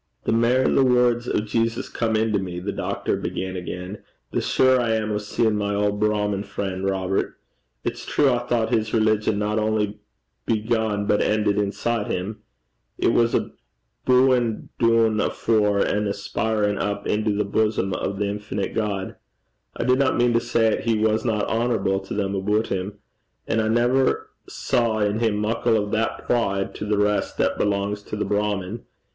'The 0.23 0.31
mair 0.31 0.67
the 0.67 0.83
words 0.83 1.29
o' 1.29 1.39
Jesus 1.39 1.87
come 1.87 2.15
into 2.15 2.39
me,' 2.39 2.59
the 2.59 2.71
doctor 2.71 3.15
began 3.15 3.55
again, 3.55 3.99
'the 4.31 4.41
surer 4.41 4.79
I 4.81 4.93
am 4.95 5.11
o' 5.11 5.19
seein' 5.19 5.55
my 5.55 5.75
auld 5.75 5.99
Brahmin 5.99 6.41
frien', 6.41 6.83
Robert. 6.83 7.37
It's 7.83 8.03
true 8.03 8.31
I 8.31 8.39
thought 8.39 8.73
his 8.73 8.95
religion 8.95 9.37
not 9.37 9.59
only 9.59 9.99
began 10.47 11.05
but 11.05 11.21
ended 11.21 11.59
inside 11.59 12.07
him. 12.07 12.41
It 12.97 13.09
was 13.13 13.35
a' 13.35 13.41
a 13.41 13.51
booin' 14.07 14.69
doon 14.79 15.19
afore 15.19 15.81
and 15.81 15.95
an 16.07 16.07
aspirin' 16.07 16.79
up 16.79 17.05
into 17.05 17.33
the 17.35 17.45
bosom 17.45 17.93
o' 17.93 18.11
the 18.11 18.25
infinite 18.25 18.73
God. 18.73 19.17
I 19.77 19.83
dinna 19.83 20.13
mean 20.13 20.33
to 20.33 20.41
say 20.41 20.71
'at 20.73 20.85
he 20.85 20.97
wasna 20.97 21.43
honourable 21.45 21.99
to 21.99 22.15
them 22.15 22.33
aboot 22.33 22.69
him. 22.69 22.97
And 23.47 23.61
I 23.61 23.67
never 23.67 24.31
saw 24.49 24.97
in 24.97 25.19
him 25.19 25.37
muckle 25.37 25.77
o' 25.77 25.85
that 25.91 26.25
pride 26.25 26.73
to 26.77 26.85
the 26.85 26.95
lave 26.95 27.03
(rest) 27.03 27.37
that 27.37 27.59
belangs 27.59 28.01
to 28.07 28.15
the 28.15 28.25
Brahmin. 28.25 28.83